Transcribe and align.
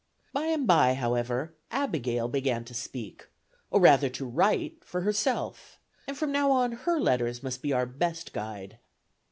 By 0.33 0.45
and 0.47 0.65
by, 0.65 0.95
however, 0.95 1.53
Abigail 1.69 2.27
began 2.27 2.65
to 2.65 2.73
speak, 2.73 3.27
or 3.69 3.79
rather 3.79 4.09
to 4.09 4.25
write 4.25 4.83
for 4.83 5.01
herself, 5.01 5.77
and 6.07 6.17
from 6.17 6.31
now 6.31 6.49
on 6.49 6.71
her 6.71 6.99
letters 6.99 7.43
must 7.43 7.61
be 7.61 7.71
our 7.71 7.85
best 7.85 8.33
guide. 8.33 8.79